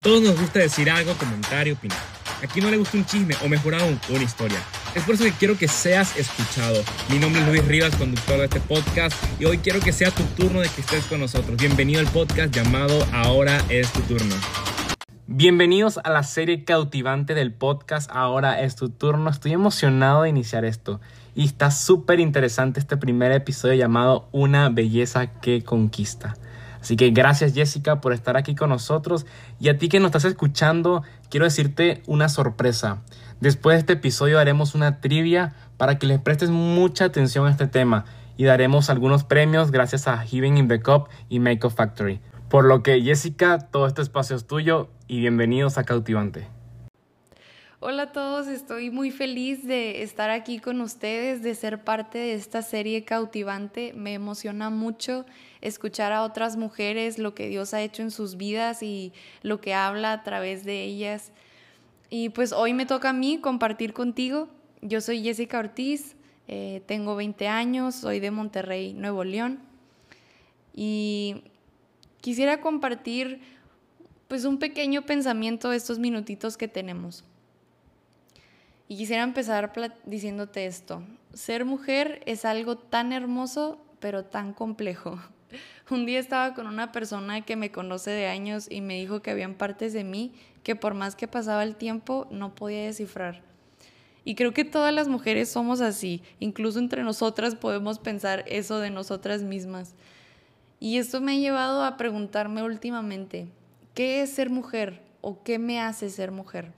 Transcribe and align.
Todos 0.00 0.22
nos 0.22 0.40
gusta 0.40 0.60
decir 0.60 0.88
algo, 0.88 1.12
comentar 1.14 1.66
y 1.66 1.72
opinar. 1.72 1.98
Aquí 2.40 2.60
no 2.60 2.70
le 2.70 2.76
gusta 2.76 2.96
un 2.96 3.04
chisme 3.04 3.34
o 3.44 3.48
mejor 3.48 3.74
aún, 3.74 3.98
una 4.10 4.22
historia. 4.22 4.60
Es 4.94 5.02
por 5.02 5.16
eso 5.16 5.24
que 5.24 5.32
quiero 5.32 5.58
que 5.58 5.66
seas 5.66 6.16
escuchado. 6.16 6.84
Mi 7.10 7.18
nombre 7.18 7.42
es 7.42 7.48
Luis 7.48 7.64
Rivas, 7.64 7.96
conductor 7.96 8.38
de 8.38 8.44
este 8.44 8.60
podcast, 8.60 9.20
y 9.40 9.46
hoy 9.46 9.58
quiero 9.58 9.80
que 9.80 9.92
sea 9.92 10.12
tu 10.12 10.22
turno 10.36 10.60
de 10.60 10.68
que 10.68 10.82
estés 10.82 11.04
con 11.06 11.18
nosotros. 11.18 11.56
Bienvenido 11.56 11.98
al 11.98 12.06
podcast 12.06 12.54
llamado 12.54 13.04
Ahora 13.12 13.60
es 13.70 13.92
tu 13.92 14.00
turno. 14.02 14.36
Bienvenidos 15.26 15.98
a 16.04 16.10
la 16.10 16.22
serie 16.22 16.62
cautivante 16.62 17.34
del 17.34 17.52
podcast 17.52 18.08
Ahora 18.14 18.60
es 18.60 18.76
tu 18.76 18.90
turno. 18.90 19.28
Estoy 19.30 19.52
emocionado 19.52 20.22
de 20.22 20.28
iniciar 20.28 20.64
esto. 20.64 21.00
Y 21.34 21.44
está 21.44 21.72
súper 21.72 22.20
interesante 22.20 22.78
este 22.78 22.96
primer 22.96 23.32
episodio 23.32 23.74
llamado 23.74 24.28
Una 24.30 24.68
belleza 24.68 25.26
que 25.40 25.64
conquista. 25.64 26.36
Así 26.88 26.96
que 26.96 27.10
gracias 27.10 27.52
Jessica 27.52 28.00
por 28.00 28.14
estar 28.14 28.38
aquí 28.38 28.54
con 28.54 28.70
nosotros 28.70 29.26
y 29.60 29.68
a 29.68 29.76
ti 29.76 29.90
que 29.90 30.00
nos 30.00 30.06
estás 30.06 30.24
escuchando 30.24 31.02
quiero 31.28 31.44
decirte 31.44 32.02
una 32.06 32.30
sorpresa. 32.30 33.02
Después 33.42 33.74
de 33.74 33.80
este 33.80 33.92
episodio 33.92 34.38
haremos 34.38 34.74
una 34.74 35.02
trivia 35.02 35.54
para 35.76 35.98
que 35.98 36.06
les 36.06 36.18
prestes 36.18 36.48
mucha 36.48 37.04
atención 37.04 37.46
a 37.46 37.50
este 37.50 37.66
tema 37.66 38.06
y 38.38 38.44
daremos 38.44 38.88
algunos 38.88 39.22
premios 39.22 39.70
gracias 39.70 40.08
a 40.08 40.16
Heaven 40.16 40.56
in 40.56 40.68
the 40.68 40.80
Cup 40.80 41.10
y 41.28 41.40
Makeup 41.40 41.72
Factory. 41.72 42.22
Por 42.48 42.64
lo 42.64 42.82
que 42.82 43.02
Jessica, 43.02 43.58
todo 43.58 43.86
este 43.86 44.00
espacio 44.00 44.34
es 44.34 44.46
tuyo 44.46 44.88
y 45.08 45.20
bienvenidos 45.20 45.76
a 45.76 45.84
Cautivante. 45.84 46.48
Hola 47.80 48.04
a 48.04 48.12
todos, 48.12 48.46
estoy 48.46 48.90
muy 48.90 49.10
feliz 49.10 49.66
de 49.66 50.02
estar 50.02 50.30
aquí 50.30 50.58
con 50.58 50.80
ustedes, 50.80 51.42
de 51.42 51.54
ser 51.54 51.84
parte 51.84 52.16
de 52.16 52.32
esta 52.32 52.62
serie 52.62 53.04
cautivante. 53.04 53.92
Me 53.94 54.14
emociona 54.14 54.70
mucho 54.70 55.26
escuchar 55.60 56.12
a 56.12 56.22
otras 56.22 56.56
mujeres 56.56 57.18
lo 57.18 57.34
que 57.34 57.48
Dios 57.48 57.74
ha 57.74 57.82
hecho 57.82 58.02
en 58.02 58.10
sus 58.10 58.36
vidas 58.36 58.82
y 58.82 59.12
lo 59.42 59.60
que 59.60 59.74
habla 59.74 60.12
a 60.12 60.22
través 60.22 60.64
de 60.64 60.84
ellas. 60.84 61.32
Y 62.10 62.30
pues 62.30 62.52
hoy 62.52 62.72
me 62.72 62.86
toca 62.86 63.10
a 63.10 63.12
mí 63.12 63.38
compartir 63.38 63.92
contigo. 63.92 64.48
Yo 64.80 65.00
soy 65.00 65.22
Jessica 65.22 65.58
Ortiz, 65.58 66.16
eh, 66.46 66.82
tengo 66.86 67.16
20 67.16 67.48
años, 67.48 67.94
soy 67.94 68.20
de 68.20 68.30
Monterrey, 68.30 68.94
Nuevo 68.94 69.24
León. 69.24 69.58
Y 70.74 71.42
quisiera 72.20 72.60
compartir 72.60 73.40
pues 74.28 74.44
un 74.44 74.58
pequeño 74.58 75.02
pensamiento 75.02 75.70
de 75.70 75.76
estos 75.76 75.98
minutitos 75.98 76.56
que 76.56 76.68
tenemos. 76.68 77.24
Y 78.88 78.96
quisiera 78.96 79.22
empezar 79.22 79.72
diciéndote 80.06 80.66
esto. 80.66 81.02
Ser 81.34 81.66
mujer 81.66 82.22
es 82.24 82.44
algo 82.46 82.78
tan 82.78 83.12
hermoso, 83.12 83.78
pero 84.00 84.24
tan 84.24 84.54
complejo. 84.54 85.18
Un 85.90 86.06
día 86.06 86.18
estaba 86.18 86.54
con 86.54 86.66
una 86.66 86.92
persona 86.92 87.40
que 87.42 87.56
me 87.56 87.70
conoce 87.70 88.10
de 88.10 88.26
años 88.26 88.66
y 88.70 88.80
me 88.80 88.98
dijo 88.98 89.22
que 89.22 89.30
habían 89.30 89.54
partes 89.54 89.92
de 89.92 90.04
mí 90.04 90.32
que 90.62 90.76
por 90.76 90.94
más 90.94 91.16
que 91.16 91.28
pasaba 91.28 91.62
el 91.62 91.76
tiempo 91.76 92.26
no 92.30 92.54
podía 92.54 92.84
descifrar. 92.84 93.42
Y 94.24 94.34
creo 94.34 94.52
que 94.52 94.64
todas 94.64 94.92
las 94.92 95.08
mujeres 95.08 95.48
somos 95.48 95.80
así, 95.80 96.22
incluso 96.38 96.78
entre 96.78 97.02
nosotras 97.02 97.54
podemos 97.54 97.98
pensar 97.98 98.44
eso 98.46 98.78
de 98.78 98.90
nosotras 98.90 99.42
mismas. 99.42 99.94
Y 100.80 100.98
esto 100.98 101.20
me 101.22 101.32
ha 101.32 101.36
llevado 101.36 101.82
a 101.82 101.96
preguntarme 101.96 102.62
últimamente, 102.62 103.48
¿qué 103.94 104.20
es 104.20 104.30
ser 104.30 104.50
mujer 104.50 105.00
o 105.22 105.42
qué 105.42 105.58
me 105.58 105.80
hace 105.80 106.10
ser 106.10 106.30
mujer? 106.30 106.72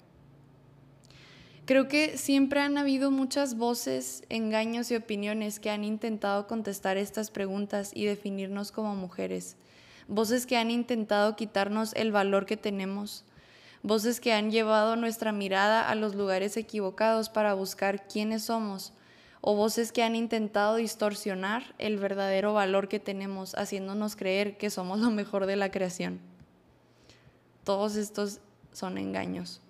Creo 1.70 1.86
que 1.86 2.18
siempre 2.18 2.58
han 2.58 2.78
habido 2.78 3.12
muchas 3.12 3.56
voces, 3.56 4.24
engaños 4.28 4.90
y 4.90 4.96
opiniones 4.96 5.60
que 5.60 5.70
han 5.70 5.84
intentado 5.84 6.48
contestar 6.48 6.96
estas 6.96 7.30
preguntas 7.30 7.92
y 7.94 8.06
definirnos 8.06 8.72
como 8.72 8.96
mujeres. 8.96 9.54
Voces 10.08 10.46
que 10.46 10.56
han 10.56 10.72
intentado 10.72 11.36
quitarnos 11.36 11.92
el 11.94 12.10
valor 12.10 12.44
que 12.44 12.56
tenemos. 12.56 13.24
Voces 13.84 14.18
que 14.18 14.32
han 14.32 14.50
llevado 14.50 14.96
nuestra 14.96 15.30
mirada 15.30 15.88
a 15.88 15.94
los 15.94 16.16
lugares 16.16 16.56
equivocados 16.56 17.28
para 17.28 17.54
buscar 17.54 18.08
quiénes 18.08 18.42
somos. 18.42 18.92
O 19.41 19.54
voces 19.54 19.92
que 19.92 20.02
han 20.02 20.16
intentado 20.16 20.74
distorsionar 20.74 21.76
el 21.78 21.98
verdadero 21.98 22.52
valor 22.52 22.88
que 22.88 22.98
tenemos, 22.98 23.54
haciéndonos 23.54 24.16
creer 24.16 24.58
que 24.58 24.70
somos 24.70 24.98
lo 24.98 25.12
mejor 25.12 25.47
de 25.47 25.54
la 25.54 25.70
creación. 25.70 26.19
Todos 27.62 27.94
estos 27.94 28.41
son 28.72 28.98
engaños. 28.98 29.60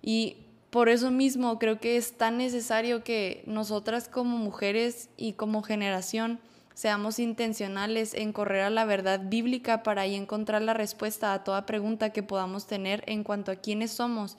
Y 0.00 0.43
por 0.74 0.88
eso 0.88 1.12
mismo 1.12 1.60
creo 1.60 1.78
que 1.78 1.96
es 1.96 2.14
tan 2.14 2.36
necesario 2.36 3.04
que 3.04 3.44
nosotras 3.46 4.08
como 4.08 4.38
mujeres 4.38 5.08
y 5.16 5.34
como 5.34 5.62
generación 5.62 6.40
seamos 6.74 7.20
intencionales 7.20 8.12
en 8.12 8.32
correr 8.32 8.62
a 8.62 8.70
la 8.70 8.84
verdad 8.84 9.20
bíblica 9.22 9.84
para 9.84 10.02
ahí 10.02 10.16
encontrar 10.16 10.62
la 10.62 10.74
respuesta 10.74 11.32
a 11.32 11.44
toda 11.44 11.64
pregunta 11.64 12.10
que 12.10 12.24
podamos 12.24 12.66
tener 12.66 13.04
en 13.06 13.22
cuanto 13.22 13.52
a 13.52 13.54
quiénes 13.54 13.92
somos 13.92 14.36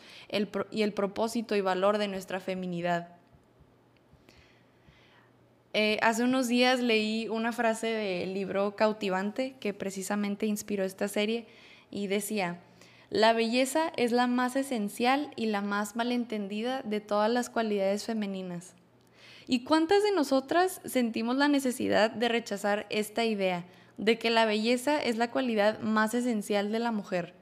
y 0.72 0.82
el 0.82 0.92
propósito 0.92 1.56
y 1.56 1.62
valor 1.62 2.00
de 2.00 2.10
nuestra 2.10 2.42
feminidad. 2.42 3.16
Eh, 5.72 6.00
hace 6.02 6.26
unos 6.26 6.50
días 6.50 6.82
leí 6.82 7.30
una 7.30 7.54
frase 7.54 7.88
del 7.88 8.34
libro 8.34 8.76
Cautivante 8.76 9.56
que 9.62 9.74
precisamente 9.74 10.48
inspiró 10.48 10.84
esta 10.84 11.08
serie 11.08 11.48
y 11.92 12.08
decía, 12.08 12.60
la 13.10 13.34
belleza 13.34 13.92
es 13.98 14.12
la 14.12 14.28
más 14.28 14.56
esencial 14.56 15.32
y 15.36 15.48
la 15.48 15.62
más 15.62 15.96
malentendida 15.96 16.82
de 16.82 17.02
todas 17.02 17.30
las 17.30 17.50
cualidades 17.50 18.06
femeninas. 18.06 18.74
¿Y 19.48 19.64
cuántas 19.64 20.02
de 20.02 20.12
nosotras 20.12 20.82
sentimos 20.86 21.36
la 21.36 21.48
necesidad 21.48 22.10
de 22.10 22.30
rechazar 22.30 22.88
esta 22.90 23.24
idea 23.24 23.64
de 23.98 24.18
que 24.18 24.32
la 24.32 24.46
belleza 24.46 25.02
es 25.02 25.18
la 25.18 25.30
cualidad 25.30 25.80
más 25.82 26.16
esencial 26.16 26.72
de 26.72 26.80
la 26.80 26.92
mujer? 26.92 27.34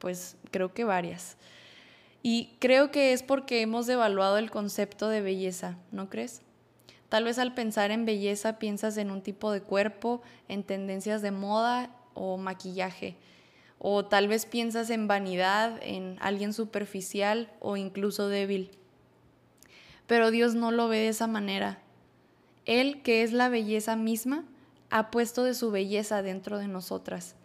Pues 0.00 0.36
creo 0.50 0.74
que 0.74 0.84
varias. 0.84 1.36
Y 2.22 2.56
creo 2.58 2.90
que 2.90 3.12
es 3.12 3.22
porque 3.22 3.62
hemos 3.62 3.86
devaluado 3.86 4.36
el 4.38 4.50
concepto 4.50 5.08
de 5.08 5.20
belleza, 5.20 5.78
¿no 5.92 6.10
crees? 6.10 6.42
Tal 7.08 7.24
vez 7.24 7.38
al 7.38 7.54
pensar 7.54 7.92
en 7.92 8.04
belleza 8.04 8.58
piensas 8.58 8.96
en 8.96 9.12
un 9.12 9.22
tipo 9.22 9.52
de 9.52 9.62
cuerpo, 9.62 10.20
en 10.48 10.64
tendencias 10.64 11.22
de 11.22 11.30
moda 11.30 11.90
o 12.14 12.36
maquillaje 12.36 13.16
o 13.78 14.04
tal 14.04 14.28
vez 14.28 14.46
piensas 14.46 14.90
en 14.90 15.06
vanidad, 15.06 15.78
en 15.82 16.16
alguien 16.20 16.52
superficial 16.52 17.50
o 17.60 17.76
incluso 17.76 18.28
débil. 18.28 18.70
Pero 20.06 20.30
Dios 20.30 20.54
no 20.54 20.70
lo 20.70 20.88
ve 20.88 20.98
de 20.98 21.08
esa 21.08 21.26
manera. 21.26 21.78
Él, 22.64 23.02
que 23.02 23.22
es 23.22 23.32
la 23.32 23.48
belleza 23.48 23.94
misma, 23.96 24.44
ha 24.90 25.10
puesto 25.10 25.44
de 25.44 25.54
su 25.54 25.70
belleza 25.70 26.22
dentro 26.22 26.58
de 26.58 26.68
nosotras. 26.68 27.36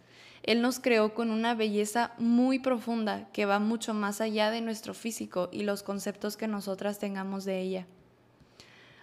Él 0.42 0.60
nos 0.60 0.80
creó 0.80 1.14
con 1.14 1.30
una 1.30 1.54
belleza 1.54 2.12
muy 2.18 2.58
profunda 2.58 3.28
que 3.32 3.46
va 3.46 3.58
mucho 3.58 3.94
más 3.94 4.20
allá 4.20 4.50
de 4.50 4.60
nuestro 4.60 4.92
físico 4.92 5.48
y 5.52 5.62
los 5.62 5.82
conceptos 5.82 6.36
que 6.36 6.48
nosotras 6.48 6.98
tengamos 6.98 7.44
de 7.44 7.60
ella. 7.60 7.86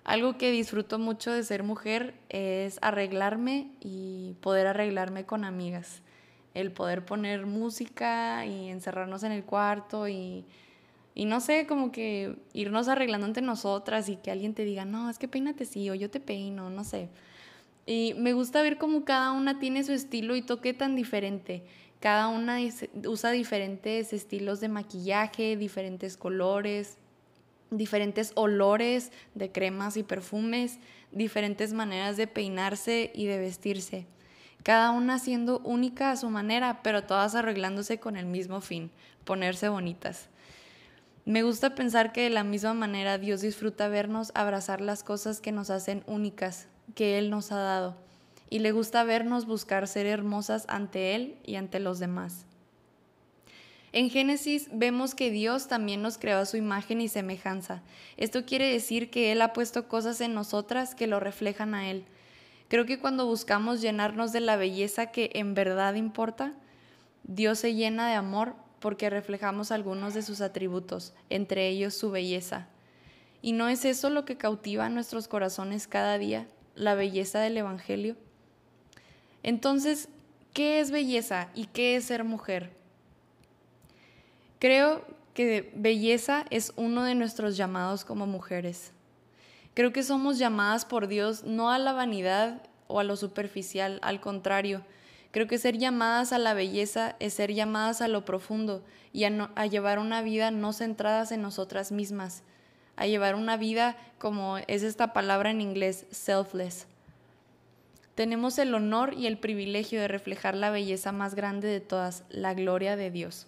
Algo 0.03 0.37
que 0.37 0.51
disfruto 0.51 0.99
mucho 0.99 1.31
de 1.31 1.43
ser 1.43 1.63
mujer 1.63 2.15
es 2.29 2.77
arreglarme 2.81 3.71
y 3.79 4.35
poder 4.41 4.67
arreglarme 4.67 5.25
con 5.25 5.45
amigas 5.45 6.01
el 6.53 6.71
poder 6.71 7.05
poner 7.05 7.45
música 7.45 8.45
y 8.45 8.69
encerrarnos 8.69 9.23
en 9.23 9.31
el 9.31 9.43
cuarto 9.43 10.07
y, 10.07 10.45
y 11.15 11.25
no 11.25 11.39
sé, 11.39 11.65
como 11.67 11.91
que 11.91 12.35
irnos 12.53 12.87
arreglando 12.87 13.27
entre 13.27 13.43
nosotras 13.43 14.09
y 14.09 14.17
que 14.17 14.31
alguien 14.31 14.53
te 14.53 14.65
diga, 14.65 14.85
no, 14.85 15.09
es 15.09 15.17
que 15.17 15.27
peínate 15.27 15.65
sí, 15.65 15.89
o 15.89 15.95
yo 15.95 16.09
te 16.09 16.19
peino, 16.19 16.69
no 16.69 16.83
sé. 16.83 17.09
Y 17.85 18.13
me 18.17 18.33
gusta 18.33 18.61
ver 18.61 18.77
cómo 18.77 19.05
cada 19.05 19.31
una 19.31 19.59
tiene 19.59 19.83
su 19.83 19.91
estilo 19.91 20.35
y 20.35 20.41
toque 20.41 20.73
tan 20.73 20.95
diferente. 20.95 21.63
Cada 21.99 22.27
una 22.27 22.57
usa 23.05 23.31
diferentes 23.31 24.13
estilos 24.13 24.59
de 24.59 24.69
maquillaje, 24.69 25.55
diferentes 25.55 26.17
colores, 26.17 26.97
diferentes 27.69 28.33
olores 28.35 29.11
de 29.35 29.51
cremas 29.51 29.97
y 29.97 30.03
perfumes, 30.03 30.79
diferentes 31.11 31.73
maneras 31.73 32.17
de 32.17 32.27
peinarse 32.27 33.11
y 33.13 33.25
de 33.25 33.37
vestirse 33.37 34.07
cada 34.63 34.91
una 34.91 35.19
siendo 35.19 35.59
única 35.59 36.11
a 36.11 36.17
su 36.17 36.29
manera, 36.29 36.81
pero 36.83 37.03
todas 37.03 37.35
arreglándose 37.35 37.99
con 37.99 38.15
el 38.15 38.25
mismo 38.25 38.61
fin, 38.61 38.91
ponerse 39.23 39.69
bonitas. 39.69 40.29
Me 41.25 41.43
gusta 41.43 41.75
pensar 41.75 42.13
que 42.13 42.23
de 42.23 42.29
la 42.29 42.43
misma 42.43 42.73
manera 42.73 43.17
Dios 43.17 43.41
disfruta 43.41 43.87
vernos 43.87 44.31
abrazar 44.33 44.81
las 44.81 45.03
cosas 45.03 45.39
que 45.39 45.51
nos 45.51 45.69
hacen 45.69 46.03
únicas, 46.07 46.67
que 46.95 47.17
Él 47.17 47.29
nos 47.29 47.51
ha 47.51 47.57
dado, 47.57 47.95
y 48.49 48.59
le 48.59 48.71
gusta 48.71 49.03
vernos 49.03 49.45
buscar 49.45 49.87
ser 49.87 50.07
hermosas 50.07 50.65
ante 50.67 51.15
Él 51.15 51.37
y 51.43 51.55
ante 51.55 51.79
los 51.79 51.99
demás. 51.99 52.45
En 53.93 54.09
Génesis 54.09 54.69
vemos 54.71 55.15
que 55.15 55.31
Dios 55.31 55.67
también 55.67 56.01
nos 56.01 56.17
creó 56.17 56.39
a 56.39 56.45
su 56.45 56.55
imagen 56.55 57.01
y 57.01 57.09
semejanza. 57.09 57.81
Esto 58.15 58.45
quiere 58.45 58.71
decir 58.71 59.09
que 59.09 59.31
Él 59.31 59.41
ha 59.41 59.53
puesto 59.53 59.87
cosas 59.89 60.21
en 60.21 60.33
nosotras 60.33 60.95
que 60.95 61.07
lo 61.07 61.19
reflejan 61.19 61.75
a 61.75 61.89
Él. 61.89 62.05
Creo 62.71 62.85
que 62.85 62.99
cuando 62.99 63.25
buscamos 63.25 63.81
llenarnos 63.81 64.31
de 64.31 64.39
la 64.39 64.55
belleza 64.55 65.07
que 65.07 65.31
en 65.33 65.53
verdad 65.53 65.95
importa, 65.95 66.53
Dios 67.25 67.59
se 67.59 67.73
llena 67.73 68.07
de 68.07 68.13
amor 68.13 68.55
porque 68.79 69.09
reflejamos 69.09 69.73
algunos 69.73 70.13
de 70.13 70.21
sus 70.21 70.39
atributos, 70.39 71.13
entre 71.29 71.67
ellos 71.67 71.93
su 71.93 72.11
belleza. 72.11 72.69
¿Y 73.41 73.51
no 73.51 73.67
es 73.67 73.83
eso 73.83 74.09
lo 74.09 74.23
que 74.23 74.37
cautiva 74.37 74.87
nuestros 74.87 75.27
corazones 75.27 75.85
cada 75.85 76.17
día, 76.17 76.47
la 76.75 76.95
belleza 76.95 77.41
del 77.41 77.57
Evangelio? 77.57 78.15
Entonces, 79.43 80.07
¿qué 80.53 80.79
es 80.79 80.91
belleza 80.91 81.49
y 81.53 81.65
qué 81.65 81.97
es 81.97 82.05
ser 82.05 82.23
mujer? 82.23 82.71
Creo 84.59 85.05
que 85.33 85.73
belleza 85.75 86.45
es 86.49 86.71
uno 86.77 87.03
de 87.03 87.15
nuestros 87.15 87.57
llamados 87.57 88.05
como 88.05 88.27
mujeres. 88.27 88.93
Creo 89.73 89.93
que 89.93 90.03
somos 90.03 90.37
llamadas 90.37 90.83
por 90.83 91.07
Dios 91.07 91.43
no 91.43 91.71
a 91.71 91.79
la 91.79 91.93
vanidad 91.93 92.61
o 92.87 92.99
a 92.99 93.03
lo 93.03 93.15
superficial, 93.15 93.99
al 94.01 94.19
contrario. 94.19 94.83
Creo 95.31 95.47
que 95.47 95.57
ser 95.57 95.77
llamadas 95.77 96.33
a 96.33 96.37
la 96.37 96.53
belleza 96.53 97.15
es 97.19 97.35
ser 97.35 97.53
llamadas 97.53 98.01
a 98.01 98.09
lo 98.09 98.25
profundo 98.25 98.83
y 99.13 99.23
a, 99.23 99.65
llevar 99.67 99.99
una 99.99 100.21
vida 100.21 100.51
no 100.51 100.73
centradas 100.73 101.31
en 101.31 101.41
nosotras 101.41 101.93
mismas, 101.93 102.43
a 102.97 103.07
llevar 103.07 103.35
una 103.35 103.55
vida 103.55 103.95
como 104.19 104.57
es 104.57 104.83
esta 104.83 105.13
palabra 105.13 105.51
en 105.51 105.61
inglés, 105.61 106.05
selfless. 106.11 106.87
Tenemos 108.15 108.59
el 108.59 108.75
honor 108.75 109.13
y 109.13 109.25
el 109.25 109.37
privilegio 109.37 110.01
de 110.01 110.09
reflejar 110.09 110.53
la 110.53 110.69
belleza 110.69 111.13
más 111.13 111.33
grande 111.33 111.69
de 111.69 111.79
todas, 111.79 112.25
la 112.29 112.53
gloria 112.53 112.97
de 112.97 113.09
Dios. 113.09 113.47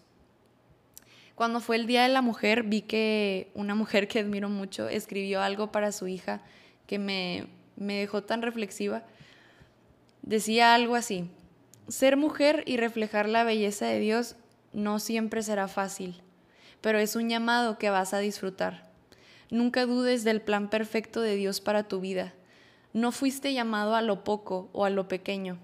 Cuando 1.35 1.59
fue 1.59 1.77
el 1.77 1.87
Día 1.87 2.03
de 2.03 2.09
la 2.09 2.21
Mujer, 2.21 2.63
vi 2.63 2.81
que 2.81 3.51
una 3.55 3.73
mujer 3.73 4.07
que 4.07 4.19
admiro 4.19 4.49
mucho 4.49 4.87
escribió 4.87 5.41
algo 5.41 5.71
para 5.71 5.91
su 5.91 6.07
hija 6.07 6.41
que 6.85 6.99
me, 6.99 7.47
me 7.75 7.95
dejó 7.95 8.23
tan 8.23 8.41
reflexiva. 8.41 9.03
Decía 10.21 10.75
algo 10.75 10.95
así, 10.95 11.29
ser 11.87 12.17
mujer 12.17 12.63
y 12.67 12.77
reflejar 12.77 13.27
la 13.27 13.43
belleza 13.43 13.87
de 13.87 13.99
Dios 13.99 14.35
no 14.73 14.99
siempre 14.99 15.43
será 15.43 15.67
fácil, 15.67 16.21
pero 16.81 16.99
es 16.99 17.15
un 17.15 17.29
llamado 17.29 17.77
que 17.77 17.89
vas 17.89 18.13
a 18.13 18.19
disfrutar. 18.19 18.91
Nunca 19.49 19.85
dudes 19.85 20.23
del 20.23 20.41
plan 20.41 20.69
perfecto 20.69 21.21
de 21.21 21.35
Dios 21.35 21.61
para 21.61 21.87
tu 21.87 21.99
vida. 21.99 22.33
No 22.93 23.11
fuiste 23.11 23.53
llamado 23.53 23.95
a 23.95 24.01
lo 24.01 24.23
poco 24.23 24.69
o 24.73 24.85
a 24.85 24.89
lo 24.89 25.07
pequeño. 25.07 25.57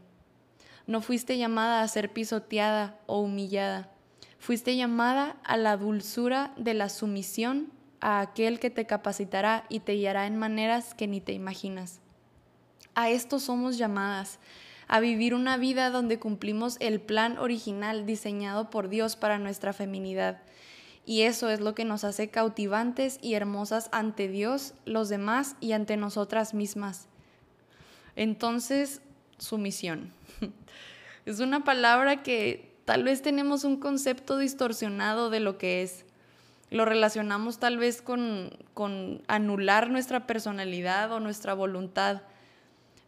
No 0.88 1.02
fuiste 1.02 1.38
llamada 1.38 1.82
a 1.82 1.88
ser 1.88 2.12
pisoteada 2.12 3.00
o 3.06 3.20
humillada. 3.20 3.92
Fuiste 4.40 4.76
llamada 4.76 5.36
a 5.44 5.58
la 5.58 5.78
dulzura 5.78 6.54
de 6.58 6.74
la 6.74 6.90
sumisión 6.90 7.72
a 8.00 8.22
aquel 8.22 8.60
que 8.60 8.70
te 8.70 8.86
capacitará 8.86 9.66
y 9.70 9.82
te 9.82 9.94
guiará 9.94 10.26
en 10.28 10.38
maneras 10.38 10.94
que 10.94 11.08
ni 11.08 11.20
te 11.20 11.34
imaginas. 11.34 12.00
A 12.96 13.10
esto 13.10 13.40
somos 13.40 13.78
llamadas, 13.78 14.40
a 14.88 15.00
vivir 15.02 15.36
una 15.36 15.58
vida 15.58 15.90
donde 15.90 16.20
cumplimos 16.20 16.78
el 16.80 17.00
plan 17.02 17.38
original 17.38 18.06
diseñado 18.06 18.70
por 18.70 18.90
Dios 18.90 19.16
para 19.16 19.38
nuestra 19.38 19.74
feminidad. 19.74 20.42
Y 21.06 21.24
eso 21.24 21.50
es 21.50 21.60
lo 21.60 21.76
que 21.76 21.86
nos 21.86 22.04
hace 22.04 22.30
cautivantes 22.30 23.20
y 23.22 23.34
hermosas 23.34 23.90
ante 23.92 24.28
Dios, 24.28 24.74
los 24.86 25.10
demás 25.10 25.56
y 25.60 25.74
ante 25.74 25.98
nosotras 25.98 26.54
mismas. 26.54 27.08
Entonces, 28.16 29.02
sumisión. 29.38 30.14
Es 31.26 31.40
una 31.42 31.64
palabra 31.64 32.24
que 32.24 32.69
Tal 32.90 33.04
vez 33.04 33.22
tenemos 33.22 33.66
un 33.66 33.78
concepto 33.78 34.40
distorsionado 34.40 35.30
de 35.30 35.40
lo 35.40 35.60
que 35.60 35.84
es. 35.84 36.06
Lo 36.72 36.86
relacionamos 36.86 37.60
tal 37.60 37.78
vez 37.78 38.02
con, 38.02 38.50
anular 39.28 39.92
nuestra 39.92 40.26
personalidad 40.26 41.12
o 41.12 41.20
nuestra 41.20 41.54
voluntad. 41.54 42.24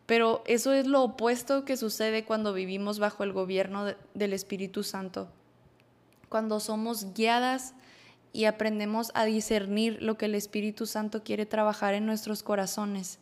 Pero 0.06 0.44
eso 0.46 0.72
es 0.72 0.86
lo 0.86 1.02
opuesto 1.02 1.66
que 1.66 1.78
sucede 1.78 2.26
cuando 2.26 2.54
vivimos 2.54 3.00
bajo 3.00 3.24
el 3.24 3.34
gobierno 3.34 3.88
del 4.14 4.34
Espíritu 4.34 4.84
Santo. 4.84 5.30
Cuando 6.30 6.60
somos 6.60 7.16
guiadas 7.16 7.74
y 8.34 8.46
aprendemos 8.46 9.10
a 9.16 9.26
discernir 9.26 10.00
lo 10.04 10.16
que 10.16 10.26
el 10.26 10.36
Espíritu 10.36 10.86
Santo 10.86 11.24
quiere 11.24 11.48
trabajar 11.48 11.96
en 11.96 12.06
nuestros 12.06 12.44
corazones 12.44 13.18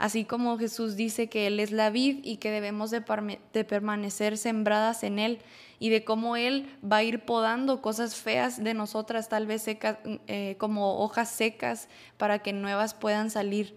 así 0.00 0.24
como 0.24 0.56
Jesús 0.56 0.96
dice 0.96 1.28
que 1.28 1.46
Él 1.46 1.60
es 1.60 1.72
la 1.72 1.90
vid 1.90 2.20
y 2.24 2.38
que 2.38 2.50
debemos 2.50 2.90
de, 2.90 3.02
permanecer 3.02 4.38
sembradas 4.38 5.04
en 5.04 5.18
Él 5.18 5.40
y 5.78 5.90
de 5.90 6.04
cómo 6.04 6.36
Él 6.36 6.74
va 6.82 6.96
a 6.96 7.02
ir 7.02 7.26
podando 7.26 7.82
cosas 7.82 8.16
feas 8.16 8.64
de 8.64 8.72
nosotras, 8.72 9.28
tal 9.28 9.46
vez 9.46 9.60
secas, 9.60 9.98
eh, 10.26 10.56
como 10.58 11.00
hojas 11.00 11.30
secas, 11.30 11.88
para 12.16 12.38
que 12.38 12.54
nuevas 12.54 12.94
puedan 12.94 13.30
salir. 13.30 13.74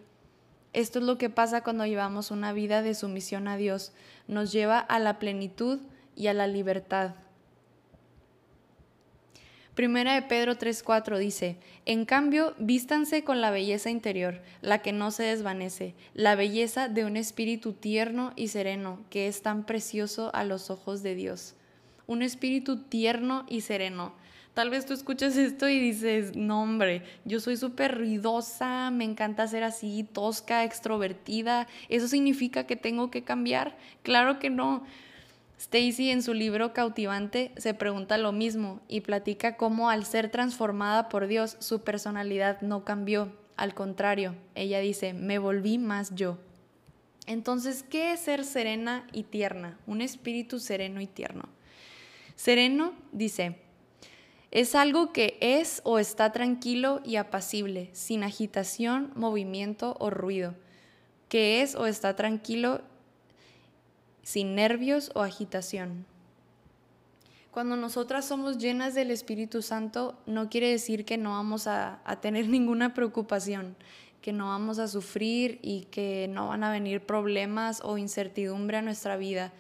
Esto 0.72 1.00
es 1.00 1.06
lo 1.06 1.18
que 1.18 1.30
pasa 1.30 1.62
cuando 1.62 1.86
llevamos 1.86 2.32
una 2.32 2.54
vida 2.54 2.82
de 2.82 2.96
sumisión 2.96 3.50
a 3.50 3.58
Dios. 3.58 3.92
Nos 4.30 4.54
lleva 4.54 4.80
a 4.80 5.00
la 5.00 5.20
plenitud 5.20 5.82
y 6.16 6.28
a 6.28 6.34
la 6.34 6.48
libertad. 6.48 7.16
Primera 9.76 10.14
de 10.14 10.22
Pedro 10.22 10.56
3:4 10.56 11.18
dice, 11.18 11.58
en 11.86 12.06
cambio, 12.06 12.54
vístanse 12.60 13.24
con 13.24 13.42
la 13.42 13.50
belleza 13.50 13.90
interior, 13.90 14.40
la 14.62 14.84
que 14.84 14.92
no 14.92 15.10
se 15.10 15.24
desvanece, 15.24 15.96
la 16.14 16.36
belleza 16.36 16.90
de 16.90 17.06
un 17.06 17.18
espíritu 17.18 17.74
tierno 17.74 18.34
y 18.36 18.50
sereno, 18.50 19.00
que 19.10 19.28
es 19.28 19.42
tan 19.42 19.66
precioso 19.66 20.30
a 20.36 20.44
los 20.44 20.70
ojos 20.70 21.02
de 21.02 21.16
Dios. 21.16 21.56
Un 22.06 22.22
espíritu 22.22 22.84
tierno 22.84 23.46
y 23.50 23.62
sereno. 23.62 24.14
Tal 24.54 24.70
vez 24.70 24.86
tú 24.86 24.94
escuchas 24.94 25.36
esto 25.36 25.68
y 25.68 25.80
dices, 25.80 26.36
no 26.36 26.62
hombre, 26.62 27.02
yo 27.26 27.40
soy 27.40 27.58
súper 27.58 27.98
ruidosa, 27.98 28.92
me 28.92 29.06
encanta 29.06 29.48
ser 29.48 29.64
así, 29.64 30.04
tosca, 30.04 30.64
extrovertida. 30.64 31.68
¿Eso 31.90 32.08
significa 32.08 32.68
que 32.68 32.76
tengo 32.76 33.10
que 33.10 33.24
cambiar? 33.24 33.76
Claro 34.04 34.38
que 34.38 34.52
no. 34.52 34.84
Stacy 35.64 36.10
en 36.10 36.22
su 36.22 36.34
libro 36.34 36.74
Cautivante 36.74 37.54
se 37.56 37.74
pregunta 37.74 38.18
lo 38.18 38.34
mismo 38.34 38.82
y 38.90 39.00
platica 39.00 39.56
cómo 39.56 39.90
al 39.90 40.06
ser 40.06 40.30
transformada 40.30 41.08
por 41.08 41.28
Dios 41.28 41.56
su 41.60 41.84
personalidad 41.84 42.60
no 42.60 42.84
cambió, 42.84 43.32
al 43.56 43.74
contrario, 43.74 44.36
ella 44.56 44.80
dice, 44.80 45.14
me 45.14 45.40
volví 45.40 45.78
más 45.78 46.14
yo. 46.16 46.38
Entonces, 47.28 47.82
¿qué 47.82 48.12
es 48.12 48.20
ser 48.20 48.44
serena 48.44 49.08
y 49.14 49.24
tierna? 49.24 49.80
Un 49.88 50.02
espíritu 50.02 50.60
sereno 50.60 51.00
y 51.00 51.08
tierno. 51.08 51.48
Sereno, 52.36 52.92
dice, 53.14 53.56
es 54.52 54.76
algo 54.76 55.14
que 55.14 55.38
es 55.40 55.80
o 55.86 55.98
está 55.98 56.34
tranquilo 56.34 57.00
y 57.06 57.16
apacible, 57.16 57.90
sin 57.94 58.24
agitación, 58.24 59.14
movimiento 59.16 59.96
o 60.02 60.10
ruido, 60.10 60.56
que 61.30 61.62
es 61.62 61.76
o 61.76 61.86
está 61.86 62.18
tranquilo 62.18 62.82
sin 64.24 64.56
nervios 64.56 65.12
o 65.14 65.22
agitación. 65.22 66.06
Cuando 67.54 67.76
nosotras 67.76 68.26
somos 68.26 68.58
llenas 68.58 68.96
del 68.96 69.12
Espíritu 69.12 69.62
Santo, 69.62 70.18
no 70.26 70.50
quiere 70.50 70.70
decir 70.70 71.06
que 71.06 71.20
no 71.20 71.32
vamos 71.34 71.68
a, 71.68 72.02
tener 72.20 72.48
ninguna 72.50 72.96
preocupación, 72.96 73.76
que 74.22 74.34
no 74.34 74.48
vamos 74.48 74.80
a 74.80 74.88
sufrir 74.88 75.60
y 75.62 75.82
que 75.92 76.28
no 76.30 76.48
van 76.48 76.64
a 76.64 76.72
venir 76.72 77.06
problemas 77.06 77.82
o 77.84 78.00
incertidumbre 78.00 78.78
a 78.78 78.82
nuestra 78.82 79.18
vida. 79.18 79.54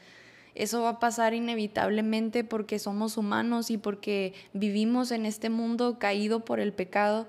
Eso 0.56 0.81
va 0.81 0.89
a 0.89 1.00
pasar 1.00 1.36
inevitablemente 1.36 2.44
porque 2.44 2.80
somos 2.80 3.18
humanos 3.18 3.69
y 3.69 3.77
porque 3.77 4.33
vivimos 4.54 5.12
en 5.12 5.25
este 5.25 5.50
mundo 5.50 6.00
caído 6.00 6.46
por 6.46 6.60
el 6.60 6.74
pecado. 6.74 7.27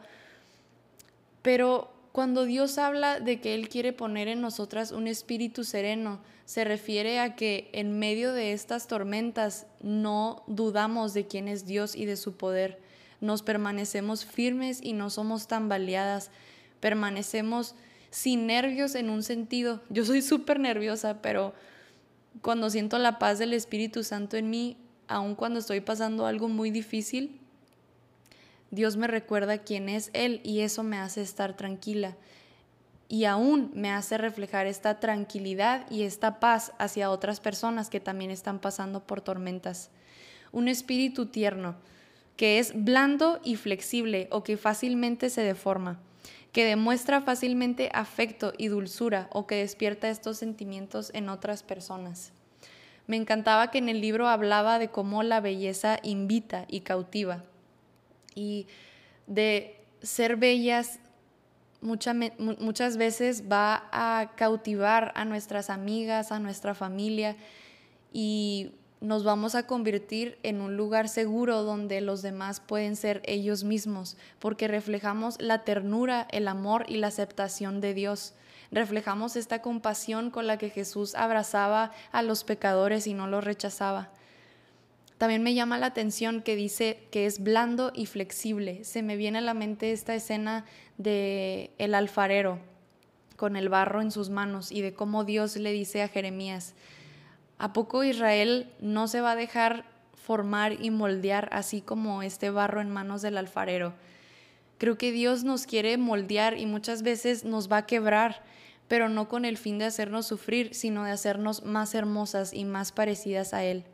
Pero 1.43 1.94
cuando 2.14 2.44
Dios 2.44 2.78
habla 2.78 3.18
de 3.18 3.40
que 3.40 3.56
Él 3.56 3.68
quiere 3.68 3.92
poner 3.92 4.28
en 4.28 4.40
nosotras 4.40 4.92
un 4.92 5.09
espíritu 5.09 5.64
sereno, 5.64 6.21
se 6.44 6.62
refiere 6.62 7.18
a 7.18 7.35
que 7.35 7.71
en 7.73 7.99
medio 7.99 8.33
de 8.33 8.52
estas 8.52 8.87
tormentas 8.87 9.66
no 9.83 10.44
dudamos 10.47 11.12
de 11.12 11.26
quién 11.26 11.49
es 11.49 11.66
Dios 11.66 11.97
y 11.97 12.04
de 12.04 12.16
su 12.16 12.37
poder. 12.37 12.80
Nos 13.21 13.42
permanecemos 13.42 14.25
firmes 14.25 14.78
y 14.80 14.92
no 14.92 15.11
somos 15.11 15.49
tambaleadas. 15.49 16.30
Permanecemos 16.78 17.75
sin 18.11 18.47
nervios 18.47 18.94
en 18.94 19.11
un 19.11 19.25
sentido. 19.25 19.83
Yo 19.88 20.04
soy 20.04 20.23
súper 20.23 20.61
nerviosa, 20.61 21.21
pero 21.21 21.52
cuando 22.42 22.71
siento 22.71 22.97
la 23.00 23.18
paz 23.18 23.40
del 23.40 23.52
Espíritu 23.52 24.04
Santo 24.04 24.37
en 24.37 24.50
mí, 24.50 24.76
aun 25.09 25.35
cuando 25.35 25.59
estoy 25.59 25.80
pasando 25.80 26.26
algo 26.26 26.49
muy 26.49 26.71
difícil, 26.71 27.40
Dios 28.75 28.97
me 28.97 29.07
recuerda 29.07 29.59
quién 29.59 29.88
es 29.88 30.11
Él 30.14 30.40
y 30.43 30.61
eso 30.61 30.83
me 30.83 30.99
hace 30.99 31.23
estar 31.23 31.57
tranquila. 31.57 32.16
Y 33.09 33.25
aún 33.25 33.71
me 33.75 33.93
hace 33.93 34.19
reflejar 34.19 34.66
esta 34.66 34.99
tranquilidad 34.99 35.88
y 35.90 36.02
esta 36.02 36.40
paz 36.40 36.73
hacia 36.78 37.11
otras 37.11 37.38
personas 37.38 37.88
que 37.88 38.00
también 38.00 38.33
están 38.33 38.59
pasando 38.59 39.07
por 39.07 39.21
tormentas. 39.21 39.90
Un 40.50 40.66
espíritu 40.66 41.26
tierno, 41.26 41.76
que 42.37 42.59
es 42.59 42.73
blando 42.75 43.40
y 43.45 43.54
flexible 43.54 44.26
o 44.33 44.43
que 44.43 44.57
fácilmente 44.57 45.31
se 45.31 45.43
deforma, 45.43 46.00
que 46.50 46.64
demuestra 46.64 47.21
fácilmente 47.21 47.90
afecto 47.93 48.54
y 48.59 48.69
dulzura 48.69 49.28
o 49.31 49.47
que 49.47 49.57
despierta 49.57 50.09
estos 50.09 50.38
sentimientos 50.38 51.12
en 51.14 51.28
otras 51.28 51.62
personas. 51.62 52.33
Me 53.07 53.16
encantaba 53.16 53.71
que 53.71 53.78
en 53.78 53.88
el 53.88 54.00
libro 54.00 54.26
hablaba 54.28 54.81
de 54.81 54.88
cómo 54.88 55.23
la 55.23 55.40
belleza 55.40 56.00
invita 56.02 56.64
y 56.69 56.81
cautiva 56.81 57.45
y 58.35 58.67
de 59.26 59.81
ser 60.03 60.37
bellas 60.37 60.99
muchas 61.81 62.97
veces 62.97 63.45
va 63.50 63.88
a 63.93 64.33
cautivar 64.37 65.12
a 65.14 65.25
nuestras 65.25 65.69
amigas, 65.69 66.33
a 66.33 66.38
nuestra 66.38 66.75
familia 66.75 67.37
y 68.12 68.73
nos 69.05 69.23
vamos 69.23 69.55
a 69.55 69.67
convertir 69.67 70.38
en 70.43 70.62
un 70.62 70.79
lugar 70.79 71.11
seguro 71.11 71.62
donde 71.62 72.00
los 72.00 72.23
demás 72.23 72.61
pueden 72.61 72.97
ser 72.97 73.21
ellos 73.26 73.62
mismos, 73.62 74.17
porque 74.38 74.67
reflejamos 74.67 75.38
la 75.43 75.62
ternura, 75.62 76.26
el 76.31 76.49
amor 76.49 76.87
y 76.88 76.97
la 76.97 77.09
aceptación 77.09 77.83
de 77.83 77.93
Dios. 77.93 78.33
Reflejamos 78.71 79.37
esta 79.37 79.61
compasión 79.61 80.31
con 80.31 80.47
la 80.47 80.57
que 80.57 80.71
Jesús 80.71 81.14
abrazaba 81.14 81.93
a 82.12 82.23
los 82.23 82.45
pecadores 82.45 83.07
y 83.07 83.12
no 83.12 83.26
los 83.26 83.45
rechazaba. 83.45 84.11
También 85.18 85.42
me 85.42 85.54
llama 85.54 85.78
la 85.78 85.87
atención 85.87 86.42
que 86.42 86.56
dice 86.56 86.99
que 87.11 87.26
es 87.26 87.42
blando 87.42 87.92
y 87.94 88.06
flexible. 88.06 88.83
Se 88.85 89.02
me 89.02 89.16
viene 89.16 89.38
a 89.38 89.42
la 89.42 89.54
mente 89.54 89.92
esta 89.92 90.14
escena 90.14 90.64
de 90.99 91.71
el 91.78 91.94
alfarero 91.94 92.59
con 93.37 93.56
el 93.56 93.68
barro 93.68 94.00
en 94.00 94.11
sus 94.11 94.30
manos 94.30 94.73
y 94.73 94.80
de 94.80 94.94
cómo 94.94 95.25
Dios 95.25 95.56
le 95.56 95.73
dice 95.73 96.02
a 96.02 96.09
Jeremías, 96.09 96.75
¿a 97.59 97.73
poco 97.73 98.04
Israel 98.04 98.71
no 98.80 99.09
se 99.09 99.21
va 99.21 99.33
a 99.33 99.37
dejar 99.37 99.85
formar 100.14 100.80
y 100.80 100.90
moldear 100.90 101.49
así 101.52 101.80
como 101.80 102.23
este 102.23 102.50
barro 102.50 102.80
en 102.80 102.90
manos 102.90 103.23
del 103.23 103.38
alfarero? 103.38 103.94
Creo 104.78 104.99
que 104.99 105.12
Dios 105.12 105.44
nos 105.44 105.66
quiere 105.66 105.97
moldear 105.97 106.59
y 106.59 106.66
muchas 106.66 107.02
veces 107.02 107.44
nos 107.44 107.71
va 107.71 107.78
a 107.78 107.87
quebrar, 107.87 108.42
pero 108.88 109.09
no 109.09 109.28
con 109.28 109.44
el 109.44 109.56
fin 109.56 109.78
de 109.78 109.87
hacernos 109.87 110.26
sufrir, 110.26 110.75
sino 110.75 111.04
de 111.04 111.12
hacernos 111.12 111.64
más 111.64 111.94
hermosas 111.94 112.52
y 112.52 112.64
más 112.64 112.92
parecidas 112.92 113.54
a 113.54 113.64
Él. 113.64 113.85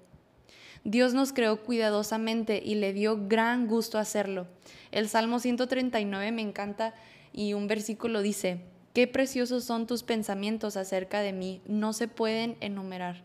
Dios 0.84 1.12
nos 1.14 1.32
creó 1.32 1.62
cuidadosamente 1.62 2.62
y 2.64 2.76
le 2.76 2.92
dio 2.92 3.28
gran 3.28 3.66
gusto 3.66 3.98
hacerlo. 3.98 4.46
El 4.92 5.08
Salmo 5.08 5.38
139 5.38 6.32
me 6.32 6.42
encanta 6.42 6.94
y 7.32 7.52
un 7.52 7.66
versículo 7.66 8.22
dice, 8.22 8.60
Qué 8.92 9.06
preciosos 9.06 9.64
son 9.64 9.86
tus 9.86 10.02
pensamientos 10.02 10.76
acerca 10.76 11.20
de 11.20 11.32
mí, 11.32 11.60
no 11.66 11.92
se 11.92 12.08
pueden 12.08 12.56
enumerar. 12.60 13.22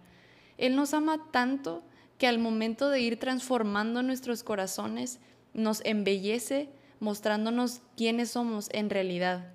Él 0.57 0.75
nos 0.75 0.93
ama 0.93 1.19
tanto 1.31 1.81
que 2.17 2.27
al 2.27 2.39
momento 2.39 2.89
de 2.89 3.01
ir 3.01 3.19
transformando 3.19 4.03
nuestros 4.03 4.43
corazones, 4.43 5.19
nos 5.53 5.81
embellece 5.85 6.69
mostrándonos 6.99 7.81
quiénes 7.97 8.31
somos 8.31 8.69
en 8.71 8.89
realidad. 8.89 9.51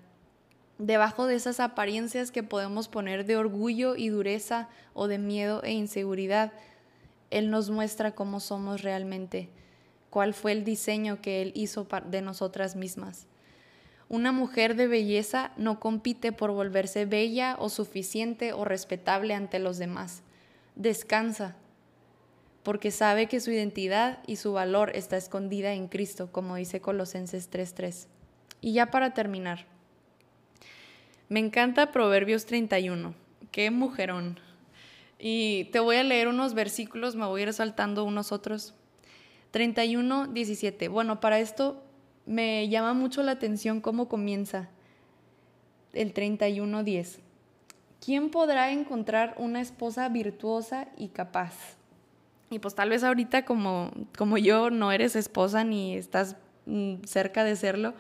Debajo 0.79 1.27
de 1.27 1.35
esas 1.35 1.61
apariencias 1.61 2.31
que 2.31 2.43
podemos 2.43 2.89
poner 2.89 3.27
de 3.27 3.37
orgullo 3.37 3.97
y 3.97 4.09
dureza 4.09 4.69
o 4.95 5.09
de 5.09 5.19
miedo 5.19 5.63
e 5.63 5.73
inseguridad, 5.73 6.53
Él 7.31 7.51
nos 7.51 7.71
muestra 7.71 8.15
cómo 8.15 8.41
somos 8.41 8.83
realmente, 8.83 9.49
cuál 10.11 10.35
fue 10.35 10.53
el 10.53 10.65
diseño 10.65 11.21
que 11.23 11.43
Él 11.43 11.53
hizo 11.55 11.87
de 12.07 12.23
nosotras 12.23 12.77
mismas. 12.77 13.27
Una 14.09 14.33
mujer 14.33 14.75
de 14.75 14.89
belleza 14.89 15.53
no 15.57 15.79
compite 15.79 16.33
por 16.33 16.51
volverse 16.51 17.05
bella 17.05 17.57
o 17.61 17.69
suficiente 17.69 18.53
o 18.53 18.65
respetable 18.65 19.35
ante 19.35 19.61
los 19.61 19.79
demás. 19.79 20.23
Descansa, 20.75 21.55
porque 22.65 22.91
sabe 22.91 23.27
que 23.27 23.39
su 23.39 23.53
identidad 23.53 24.19
y 24.27 24.37
su 24.37 24.53
valor 24.53 24.91
está 24.97 25.17
escondida 25.17 25.73
en 25.75 25.87
Cristo, 25.87 26.33
como 26.33 26.57
dice 26.57 26.81
Colosenses 26.81 27.51
3:3. 27.51 28.09
Y 28.61 28.73
ya 28.73 28.91
para 28.91 29.15
terminar, 29.15 29.67
me 31.29 31.39
encanta 31.39 31.93
Proverbios 31.93 32.47
31. 32.47 33.15
Qué 33.53 33.71
mujerón. 33.71 34.41
Y 35.21 35.65
te 35.67 35.81
voy 35.81 35.97
a 35.97 36.03
leer 36.03 36.29
unos 36.29 36.55
versículos, 36.55 37.15
me 37.15 37.27
voy 37.27 37.43
a 37.43 37.45
ir 37.45 37.53
saltando 37.53 38.05
unos 38.05 38.33
otros. 38.33 38.75
31, 39.51 40.29
17. 40.29 40.89
Bueno, 40.89 41.21
para 41.21 41.39
esto 41.41 41.83
me 42.25 42.69
llama 42.69 42.95
mucho 42.95 43.23
la 43.23 43.33
atención 43.33 43.81
cómo 43.81 44.09
comienza 44.09 44.71
el 45.93 46.13
31, 46.13 46.85
10. 46.85 47.21
¿Quién 48.05 48.31
podrá 48.31 48.71
encontrar 48.71 49.35
una 49.37 49.61
esposa 49.61 50.09
virtuosa 50.09 50.89
y 50.97 51.09
capaz? 51.09 51.77
Y 52.49 52.59
pues 52.59 52.75
tal 52.75 52.89
vez 52.89 53.05
ahorita 53.05 53.45
como, 53.45 53.91
como 54.17 54.39
yo 54.39 54.71
no 54.71 54.91
eres 54.91 55.17
esposa 55.17 55.65
ni 55.65 55.97
estás 55.97 56.37
mm, 56.67 57.03
cerca 57.05 57.45
de 57.45 57.57
serlo, 57.57 57.95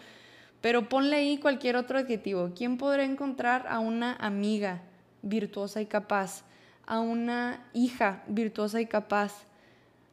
pero 0.60 0.88
ponle 0.88 1.16
ahí 1.16 1.38
cualquier 1.38 1.76
otro 1.76 1.98
adjetivo. 1.98 2.50
¿Quién 2.56 2.78
podrá 2.78 3.04
encontrar 3.04 3.66
a 3.68 3.78
una 3.78 4.14
amiga 4.16 4.82
virtuosa 5.22 5.82
y 5.82 5.86
capaz? 5.86 6.44
A 6.90 6.98
una 6.98 7.62
hija 7.72 8.24
virtuosa 8.26 8.80
y 8.80 8.86
capaz? 8.86 9.44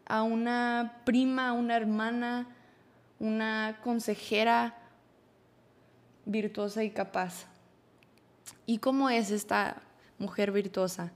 A 0.05 0.21
una 0.21 1.01
prima, 1.05 1.51
una 1.53 1.75
hermana, 1.75 2.47
una 3.17 3.79
consejera 3.83 4.77
virtuosa 6.25 6.83
y 6.83 6.91
capaz? 6.91 7.47
¿Y 8.67 8.77
cómo 8.77 9.09
es 9.09 9.31
esta 9.31 9.81
mujer 10.19 10.51
virtuosa? 10.51 11.11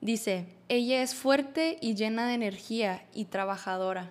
Dice, 0.00 0.46
ella 0.68 1.02
es 1.02 1.16
fuerte 1.16 1.76
y 1.80 1.96
llena 1.96 2.28
de 2.28 2.34
energía 2.34 3.04
y 3.12 3.24
trabajadora. 3.24 4.10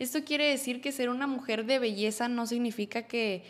Esto 0.00 0.24
quiere 0.24 0.48
decir 0.48 0.80
que 0.80 0.90
ser 0.90 1.08
una 1.08 1.28
mujer 1.28 1.66
de 1.66 1.78
belleza 1.78 2.26
no 2.26 2.48
significa 2.48 3.02
que, 3.02 3.44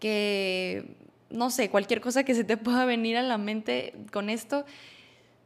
que, 0.00 0.96
no 1.28 1.50
sé, 1.50 1.68
cualquier 1.68 2.00
cosa 2.00 2.24
que 2.24 2.34
se 2.34 2.42
te 2.42 2.56
pueda 2.56 2.86
venir 2.86 3.18
a 3.18 3.22
la 3.22 3.36
mente 3.36 3.92
con 4.10 4.30
esto, 4.30 4.64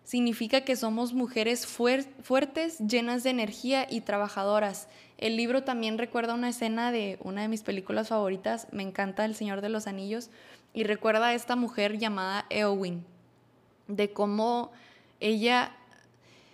significa 0.07 0.61
que 0.61 0.77
somos 0.77 1.15
mujeres 1.15 1.67
fuertes, 1.67 2.79
llenas 2.79 3.25
de 3.25 3.31
energía 3.31 3.89
y 3.91 4.03
trabajadoras. 4.03 4.89
El 5.19 5.37
libro 5.37 5.65
también 5.65 5.99
recuerda 5.99 6.35
una 6.35 6.49
escena 6.49 6.93
de 6.93 7.19
una 7.23 7.43
de 7.43 7.49
mis 7.49 7.65
películas 7.65 8.09
favoritas, 8.09 8.69
me 8.71 8.85
encanta 8.85 9.25
El 9.25 9.35
Señor 9.35 9.63
de 9.63 9.69
los 9.69 9.89
Anillos, 9.89 10.31
y 10.73 10.85
recuerda 10.85 11.27
a 11.27 11.35
esta 11.35 11.57
mujer 11.57 11.99
llamada 11.99 12.47
Eowyn, 12.51 13.05
de 13.89 14.13
cómo 14.13 14.71
ella, 15.19 15.73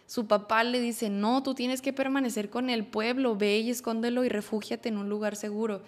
su 0.06 0.26
papá 0.26 0.64
le 0.64 0.80
dice, 0.80 1.10
no, 1.10 1.42
tú 1.42 1.54
tienes 1.54 1.82
que 1.82 1.92
permanecer 1.92 2.48
con 2.48 2.70
el 2.70 2.86
pueblo, 2.86 3.36
ve 3.36 3.58
y 3.58 3.68
escóndelo 3.68 4.24
y 4.24 4.30
refúgiate 4.30 4.88
en 4.88 4.96
un 4.96 5.10
lugar 5.10 5.36
seguro. 5.36 5.82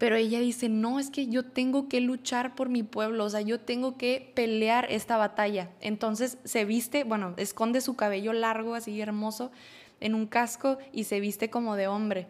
Pero 0.00 0.16
ella 0.16 0.40
dice, 0.40 0.70
no, 0.70 0.98
es 0.98 1.10
que 1.10 1.26
yo 1.26 1.44
tengo 1.44 1.86
que 1.86 2.00
luchar 2.00 2.54
por 2.54 2.70
mi 2.70 2.82
pueblo, 2.82 3.26
o 3.26 3.28
sea, 3.28 3.42
yo 3.42 3.60
tengo 3.60 3.98
que 3.98 4.32
pelear 4.34 4.86
esta 4.90 5.18
batalla. 5.18 5.68
Entonces 5.82 6.38
se 6.42 6.64
viste, 6.64 7.04
bueno, 7.04 7.34
esconde 7.36 7.82
su 7.82 7.96
cabello 7.96 8.32
largo, 8.32 8.74
así 8.74 8.98
hermoso, 8.98 9.52
en 10.00 10.14
un 10.14 10.26
casco 10.26 10.78
y 10.90 11.04
se 11.04 11.20
viste 11.20 11.50
como 11.50 11.76
de 11.76 11.86
hombre. 11.86 12.28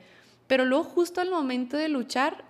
Pero 0.48 0.64
luego 0.64 0.82
justo 0.82 1.20
al 1.20 1.30
momento 1.30 1.76
de 1.76 1.88
luchar, 1.88 2.42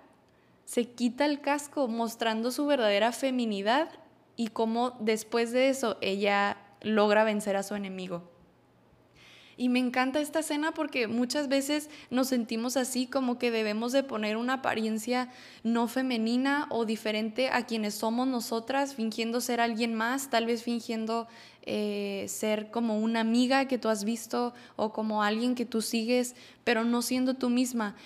se 0.64 0.86
quita 0.86 1.26
el 1.26 1.42
casco 1.42 1.86
mostrando 1.86 2.50
su 2.50 2.64
verdadera 2.64 3.12
feminidad 3.12 3.90
y 4.36 4.48
cómo 4.48 4.96
después 5.00 5.52
de 5.52 5.68
eso 5.68 5.98
ella 6.00 6.56
logra 6.80 7.24
vencer 7.24 7.56
a 7.56 7.62
su 7.62 7.74
enemigo. 7.74 8.22
Y 9.60 9.68
me 9.68 9.78
encanta 9.78 10.22
esta 10.22 10.38
escena 10.38 10.72
porque 10.72 11.06
muchas 11.06 11.48
veces 11.48 11.90
nos 12.08 12.28
sentimos 12.28 12.78
así 12.78 13.06
como 13.06 13.38
que 13.38 13.50
debemos 13.50 13.92
de 13.92 14.02
poner 14.02 14.38
una 14.38 14.54
apariencia 14.54 15.28
no 15.64 15.86
femenina 15.86 16.66
o 16.70 16.86
diferente 16.86 17.50
a 17.50 17.66
quienes 17.66 17.92
somos 17.92 18.26
nosotras, 18.26 18.94
fingiendo 18.94 19.42
ser 19.42 19.60
alguien 19.60 19.92
más, 19.92 20.30
tal 20.30 20.46
vez 20.46 20.62
fingiendo 20.62 21.28
eh, 21.60 22.24
ser 22.26 22.70
como 22.70 23.00
una 23.00 23.20
amiga 23.20 23.68
que 23.68 23.76
tú 23.76 23.90
has 23.90 24.04
visto 24.04 24.54
o 24.76 24.94
como 24.94 25.22
alguien 25.22 25.54
que 25.54 25.66
tú 25.66 25.82
sigues, 25.82 26.36
pero 26.64 26.82
no 26.84 27.02
siendo 27.02 27.34
tú 27.34 27.50
misma. 27.50 27.96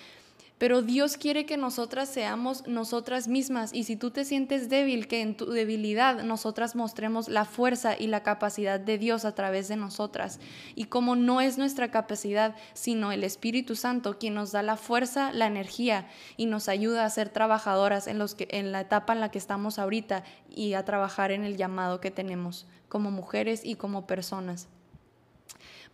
Pero 0.57 0.81
Dios 0.81 1.17
quiere 1.17 1.45
que 1.45 1.57
nosotras 1.57 2.07
seamos 2.07 2.65
nosotras 2.65 3.27
mismas 3.27 3.73
y 3.73 3.83
si 3.83 3.97
tú 3.97 4.11
te 4.11 4.23
sientes 4.23 4.69
débil, 4.69 5.07
que 5.07 5.21
en 5.21 5.35
tu 5.35 5.47
debilidad 5.47 6.23
nosotras 6.23 6.77
mostremos 6.77 7.27
la 7.27 7.43
fuerza 7.43 7.97
y 7.99 8.07
la 8.07 8.23
capacidad 8.23 8.79
de 8.79 8.97
Dios 8.97 9.25
a 9.25 9.35
través 9.35 9.67
de 9.67 9.75
nosotras. 9.75 10.39
Y 10.73 10.85
como 10.85 11.17
no 11.17 11.41
es 11.41 11.57
nuestra 11.57 11.91
capacidad, 11.91 12.55
sino 12.73 13.11
el 13.11 13.25
Espíritu 13.25 13.75
Santo 13.75 14.17
quien 14.17 14.33
nos 14.33 14.53
da 14.53 14.63
la 14.63 14.77
fuerza, 14.77 15.33
la 15.33 15.47
energía 15.47 16.07
y 16.37 16.45
nos 16.45 16.69
ayuda 16.69 17.03
a 17.03 17.09
ser 17.09 17.27
trabajadoras 17.27 18.07
en, 18.07 18.17
los 18.17 18.33
que, 18.33 18.47
en 18.51 18.71
la 18.71 18.79
etapa 18.79 19.11
en 19.11 19.19
la 19.19 19.31
que 19.31 19.39
estamos 19.39 19.77
ahorita 19.77 20.23
y 20.49 20.73
a 20.73 20.85
trabajar 20.85 21.31
en 21.31 21.43
el 21.43 21.57
llamado 21.57 21.99
que 21.99 22.11
tenemos 22.11 22.65
como 22.87 23.11
mujeres 23.11 23.65
y 23.65 23.75
como 23.75 24.07
personas. 24.07 24.69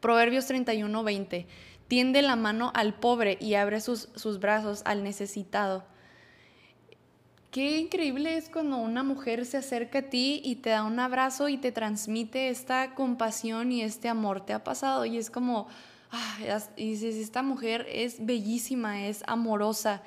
Proverbios 0.02 0.48
31, 0.48 1.04
20 1.04 1.48
tiende 1.92 2.22
la 2.22 2.38
mano 2.38 2.72
al 2.74 2.94
pobre 2.94 3.38
y 3.42 3.56
abre 3.56 3.82
sus, 3.82 4.08
sus 4.16 4.40
brazos 4.40 4.82
al 4.86 5.04
necesitado. 5.04 5.84
Qué 7.52 7.80
increíble 7.80 8.38
es 8.38 8.48
cuando 8.48 8.78
una 8.78 9.04
mujer 9.04 9.46
se 9.46 9.58
acerca 9.58 10.00
a 10.00 10.04
ti 10.04 10.42
y 10.42 10.56
te 10.56 10.70
da 10.70 10.86
un 10.86 11.02
abrazo 11.02 11.50
y 11.50 11.58
te 11.58 11.74
transmite 11.74 12.48
esta 12.48 12.96
compasión 12.96 13.74
y 13.74 13.82
este 13.82 14.08
amor. 14.08 14.46
Te 14.46 14.54
ha 14.54 14.64
pasado 14.64 15.04
y 15.04 15.18
es 15.18 15.30
como, 15.30 15.68
ah, 16.12 16.38
y 16.78 16.92
dices, 16.92 17.18
esta 17.18 17.44
mujer 17.44 17.86
es 17.92 18.26
bellísima, 18.26 19.06
es 19.08 19.26
amorosa, 19.28 20.02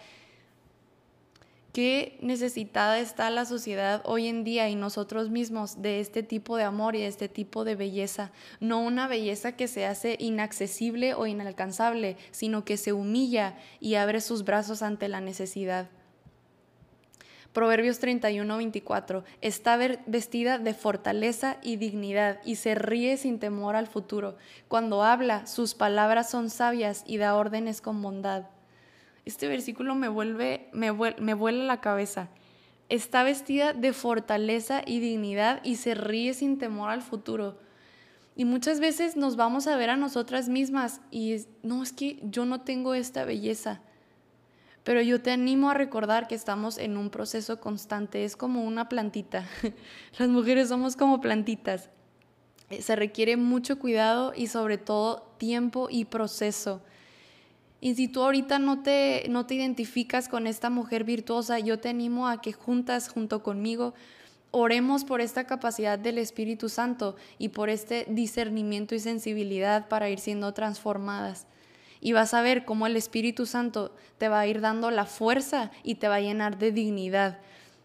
qué 1.75 2.17
necesitada 2.23 3.01
está 3.01 3.31
la 3.31 3.45
sociedad 3.45 4.01
hoy 4.05 4.29
en 4.29 4.45
día 4.45 4.69
y 4.69 4.77
nosotros 4.77 5.29
mismos 5.29 5.83
de 5.83 5.99
este 5.99 6.23
tipo 6.23 6.57
de 6.57 6.63
amor 6.63 6.95
y 6.95 7.01
de 7.01 7.09
este 7.09 7.29
tipo 7.29 7.65
de 7.65 7.75
belleza. 7.75 8.31
No 8.61 8.81
una 8.81 9.09
belleza 9.09 9.57
que 9.57 9.67
se 9.67 9.85
hace 9.85 10.17
inaccesible 10.21 11.15
o 11.15 11.27
inalcanzable, 11.27 12.17
sino 12.31 12.65
que 12.65 12.77
se 12.77 12.93
humilla 12.93 13.59
y 13.81 13.97
abre 13.97 14.21
sus 14.21 14.45
brazos 14.45 14.83
ante 14.83 15.09
la 15.09 15.21
necesidad. 15.21 15.91
Proverbios 17.53 17.99
31, 17.99 18.57
24. 18.57 19.25
Está 19.41 19.77
vestida 20.07 20.59
de 20.59 20.75
fortaleza 20.75 21.59
y 21.61 21.75
dignidad 21.75 22.39
y 22.45 22.55
se 22.55 22.77
ríe 22.77 23.17
sin 23.17 23.41
temor 23.41 23.75
al 23.75 23.89
futuro. 23.89 24.37
Cuando 24.69 25.03
habla, 25.03 25.49
sus 25.49 25.75
palabras 25.75 26.31
son 26.31 26.51
sabias 26.51 27.03
y 27.05 27.17
da 27.17 27.35
órdenes 27.35 27.81
con 27.81 28.01
bondad. 28.01 28.45
Este 29.25 29.49
versículo 29.49 29.95
me 29.95 30.09
vuelve, 30.09 30.69
me, 30.73 30.93
me 30.93 31.35
vuela 31.35 31.65
la 31.65 31.81
cabeza. 31.81 32.29
Está 32.89 33.23
vestida 33.23 33.73
de 33.73 33.93
fortaleza 33.93 34.83
y 34.85 35.01
dignidad 35.01 35.61
y 35.65 35.77
se 35.77 35.95
ríe 35.95 36.35
sin 36.35 36.59
temor 36.59 36.91
al 36.91 37.03
futuro. 37.03 37.59
Y 38.37 38.45
muchas 38.45 38.81
veces 38.81 39.17
nos 39.17 39.37
vamos 39.37 39.67
a 39.67 39.77
ver 39.77 39.91
a 39.91 39.97
nosotras 39.97 40.49
mismas 40.49 41.01
y 41.11 41.37
no 41.63 41.83
es 41.83 41.93
que 41.93 42.19
yo 42.23 42.45
no 42.45 42.63
tengo 42.63 42.95
esta 42.95 43.25
belleza. 43.25 43.81
Pero 44.83 45.01
yo 45.01 45.23
te 45.23 45.31
animo 45.31 45.71
a 45.71 45.75
recordar 45.75 46.29
que 46.29 46.35
estamos 46.35 46.77
en 46.77 46.99
un 46.99 47.09
proceso 47.09 47.59
constante, 47.59 48.25
es 48.25 48.37
como 48.37 48.65
una 48.65 48.89
plantita. 48.89 49.47
Las 50.19 50.29
mujeres 50.29 50.69
somos 50.69 50.95
como 50.97 51.21
plantitas. 51.23 51.89
Se 52.81 52.97
requiere 52.97 53.37
mucho 53.37 53.79
cuidado 53.79 54.33
y 54.37 54.49
sobre 54.49 54.77
todo 54.77 55.35
tiempo 55.39 55.89
y 55.91 56.05
proceso. 56.05 56.83
Y 57.85 57.97
si 57.97 58.09
tú 58.09 58.23
ahorita 58.23 58.59
no 58.59 58.83
te, 58.83 59.27
no 59.29 59.45
te 59.45 59.57
identificas 59.57 60.31
con 60.31 60.47
esta 60.47 60.71
mujer 60.71 61.05
virtuosa, 61.05 61.59
yo 61.59 61.79
te 61.81 61.91
animo 61.91 62.29
a 62.29 62.41
que 62.41 62.55
juntas, 62.55 63.11
junto 63.11 63.43
conmigo, 63.43 63.93
oremos 64.53 65.05
por 65.05 65.21
esta 65.21 65.45
capacidad 65.45 65.99
del 65.99 66.17
Espíritu 66.17 66.71
Santo 66.71 67.15
y 67.37 67.51
por 67.51 67.69
este 67.69 68.07
discernimiento 68.09 68.95
y 68.95 69.01
sensibilidad 69.01 69.87
para 69.87 70.09
ir 70.09 70.19
siendo 70.19 70.55
transformadas. 70.55 71.47
Y 72.01 72.15
vas 72.15 72.33
a 72.33 72.41
ver 72.41 72.65
cómo 72.65 72.87
el 72.87 72.97
Espíritu 72.97 73.45
Santo 73.45 73.95
te 74.17 74.29
va 74.29 74.41
a 74.41 74.47
ir 74.47 74.63
dando 74.63 74.91
la 74.91 75.05
fuerza 75.05 75.71
y 75.83 75.97
te 75.97 76.09
va 76.09 76.15
a 76.15 76.21
llenar 76.23 76.57
de 76.57 76.73
dignidad. 76.73 77.39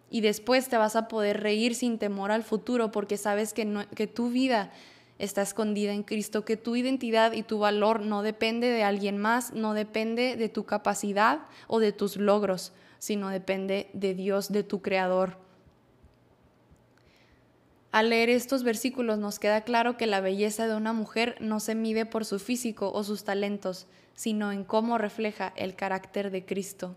Y 0.09 0.21
después 0.21 0.69
te 0.69 0.77
vas 0.77 0.95
a 0.95 1.09
poder 1.09 1.43
reír 1.43 1.75
sin 1.75 1.99
temor 1.99 2.31
al 2.31 2.43
futuro 2.43 2.89
porque 2.89 3.17
sabes 3.17 3.53
que, 3.53 3.85
que 3.95 4.07
tu 4.07 4.29
vida 4.29 4.71
está 5.19 5.41
escondida 5.41 5.93
en 5.93 6.03
Cristo, 6.03 6.45
que 6.45 6.57
tu 6.57 6.75
identidad 6.75 7.33
y 7.33 7.43
tu 7.43 7.59
valor 7.59 8.01
no 8.01 8.23
depende 8.23 8.69
de 8.69 8.83
alguien 8.83 9.17
más, 9.17 9.53
no 9.53 9.73
depende 9.73 10.37
de 10.37 10.49
tu 10.49 10.65
capacidad 10.65 11.41
o 11.67 11.79
de 11.79 11.91
tus 11.91 12.15
logros, 12.15 12.71
sino 12.97 13.29
depende 13.29 13.89
de 13.93 14.15
Dios, 14.15 14.51
de 14.51 14.63
tu 14.63 14.81
Creador. 14.81 15.37
Al 17.91 18.09
leer 18.09 18.29
estos 18.29 18.63
versículos 18.63 19.17
nos 19.17 19.39
queda 19.39 19.61
claro 19.61 19.97
que 19.97 20.07
la 20.07 20.21
belleza 20.21 20.67
de 20.67 20.75
una 20.75 20.93
mujer 20.93 21.35
no 21.39 21.59
se 21.59 21.75
mide 21.75 22.05
por 22.05 22.23
su 22.23 22.39
físico 22.39 22.91
o 22.93 23.03
sus 23.03 23.23
talentos, 23.23 23.87
sino 24.13 24.51
en 24.51 24.63
cómo 24.63 24.97
refleja 24.97 25.53
el 25.55 25.75
carácter 25.75 26.29
de 26.29 26.45
Cristo. 26.45 26.95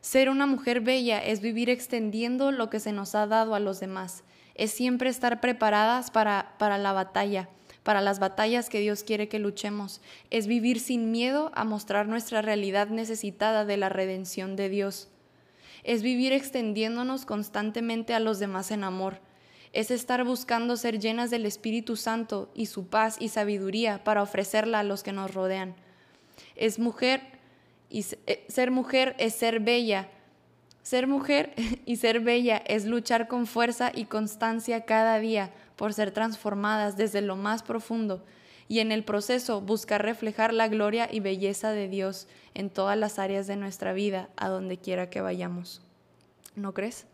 Ser 0.00 0.30
una 0.30 0.46
mujer 0.46 0.80
bella 0.80 1.24
es 1.24 1.40
vivir 1.40 1.70
extendiendo 1.70 2.50
lo 2.50 2.70
que 2.70 2.80
se 2.80 2.90
nos 2.90 3.14
ha 3.14 3.28
dado 3.28 3.54
a 3.54 3.60
los 3.60 3.78
demás, 3.78 4.24
es 4.54 4.70
siempre 4.70 5.10
estar 5.10 5.40
preparadas 5.40 6.10
para, 6.10 6.54
para 6.58 6.78
la 6.78 6.92
batalla, 6.92 7.48
para 7.82 8.00
las 8.00 8.18
batallas 8.18 8.68
que 8.68 8.80
Dios 8.80 9.02
quiere 9.02 9.28
que 9.28 9.38
luchemos, 9.38 10.00
es 10.30 10.46
vivir 10.46 10.80
sin 10.80 11.10
miedo 11.10 11.50
a 11.54 11.64
mostrar 11.64 12.06
nuestra 12.06 12.42
realidad 12.42 12.88
necesitada 12.88 13.64
de 13.64 13.76
la 13.76 13.88
redención 13.88 14.56
de 14.56 14.68
Dios, 14.68 15.08
es 15.84 16.02
vivir 16.02 16.32
extendiéndonos 16.32 17.26
constantemente 17.26 18.14
a 18.14 18.20
los 18.20 18.38
demás 18.38 18.70
en 18.70 18.84
amor, 18.84 19.20
es 19.72 19.90
estar 19.90 20.22
buscando 20.24 20.76
ser 20.76 20.98
llenas 20.98 21.30
del 21.30 21.46
Espíritu 21.46 21.96
Santo 21.96 22.50
y 22.54 22.66
su 22.66 22.86
paz 22.86 23.16
y 23.18 23.30
sabiduría 23.30 24.04
para 24.04 24.22
ofrecerla 24.22 24.80
a 24.80 24.84
los 24.84 25.02
que 25.02 25.12
nos 25.12 25.32
rodean. 25.32 25.74
Es 26.56 26.78
mujer 26.78 27.22
y 27.88 28.04
eh, 28.26 28.44
ser 28.48 28.70
mujer 28.70 29.14
es 29.18 29.34
ser 29.34 29.60
bella. 29.60 30.08
Ser 30.82 31.06
mujer 31.06 31.52
y 31.86 31.96
ser 31.96 32.20
bella 32.20 32.62
es 32.66 32.84
luchar 32.84 33.28
con 33.28 33.46
fuerza 33.46 33.92
y 33.94 34.04
constancia 34.06 34.84
cada 34.84 35.18
día 35.18 35.50
por 35.76 35.92
ser 35.92 36.10
transformadas 36.10 36.96
desde 36.96 37.22
lo 37.22 37.36
más 37.36 37.62
profundo 37.62 38.24
y 38.68 38.80
en 38.80 38.90
el 38.90 39.04
proceso 39.04 39.60
buscar 39.60 40.02
reflejar 40.02 40.54
la 40.54 40.68
gloria 40.68 41.08
y 41.10 41.20
belleza 41.20 41.72
de 41.72 41.88
Dios 41.88 42.26
en 42.54 42.70
todas 42.70 42.96
las 42.96 43.18
áreas 43.18 43.46
de 43.46 43.56
nuestra 43.56 43.92
vida, 43.92 44.30
a 44.36 44.48
donde 44.48 44.78
quiera 44.78 45.10
que 45.10 45.20
vayamos. 45.20 45.82
¿No 46.54 46.72
crees? 46.72 47.06